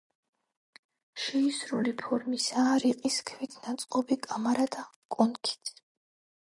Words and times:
შეისრული 1.25 1.93
ფორმისაა 2.03 2.73
რიყის 2.87 3.21
ქვით 3.31 3.59
ნაწყობი 3.67 4.19
კამარა 4.27 4.69
და 4.79 4.89
კონქიც. 5.19 5.75